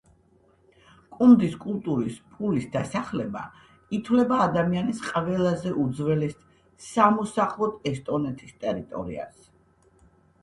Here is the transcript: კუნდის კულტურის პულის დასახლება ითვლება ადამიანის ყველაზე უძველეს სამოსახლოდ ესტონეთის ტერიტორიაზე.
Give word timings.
კუნდის 1.15 1.51
კულტურის 1.63 2.15
პულის 2.37 2.63
დასახლება 2.75 3.43
ითვლება 3.97 4.39
ადამიანის 4.45 5.03
ყველაზე 5.09 5.73
უძველეს 5.83 6.33
სამოსახლოდ 6.87 7.77
ესტონეთის 7.91 8.57
ტერიტორიაზე. 8.65 9.47